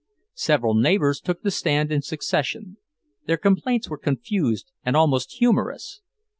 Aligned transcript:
Several 0.33 0.73
neighbours 0.73 1.21
took 1.21 1.43
the 1.43 1.51
stand 1.51 1.91
in 1.91 2.01
succession; 2.01 2.77
their 3.27 3.37
complaints 3.37 3.87
were 3.87 3.99
confused 3.99 4.71
and 4.83 4.97
almost 4.97 5.33
humorous. 5.33 6.01